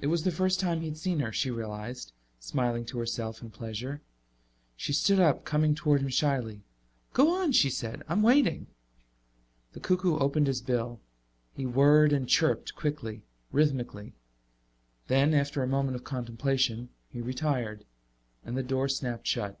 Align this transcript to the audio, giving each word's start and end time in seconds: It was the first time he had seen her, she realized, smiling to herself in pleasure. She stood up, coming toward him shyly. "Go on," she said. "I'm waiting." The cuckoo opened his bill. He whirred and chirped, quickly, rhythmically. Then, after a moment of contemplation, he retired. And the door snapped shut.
It 0.00 0.06
was 0.06 0.22
the 0.24 0.30
first 0.30 0.58
time 0.60 0.80
he 0.80 0.88
had 0.88 0.96
seen 0.96 1.18
her, 1.20 1.30
she 1.30 1.50
realized, 1.50 2.12
smiling 2.40 2.86
to 2.86 2.96
herself 2.98 3.42
in 3.42 3.50
pleasure. 3.50 4.00
She 4.78 4.94
stood 4.94 5.20
up, 5.20 5.44
coming 5.44 5.74
toward 5.74 6.00
him 6.00 6.08
shyly. 6.08 6.62
"Go 7.12 7.34
on," 7.38 7.52
she 7.52 7.68
said. 7.68 8.02
"I'm 8.08 8.22
waiting." 8.22 8.68
The 9.74 9.80
cuckoo 9.80 10.16
opened 10.16 10.46
his 10.46 10.62
bill. 10.62 11.00
He 11.54 11.66
whirred 11.66 12.14
and 12.14 12.26
chirped, 12.26 12.74
quickly, 12.74 13.24
rhythmically. 13.50 14.14
Then, 15.08 15.34
after 15.34 15.62
a 15.62 15.66
moment 15.66 15.96
of 15.96 16.04
contemplation, 16.04 16.88
he 17.10 17.20
retired. 17.20 17.84
And 18.46 18.56
the 18.56 18.62
door 18.62 18.88
snapped 18.88 19.26
shut. 19.26 19.60